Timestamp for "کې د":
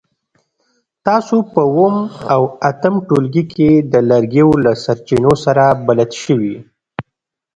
3.53-3.93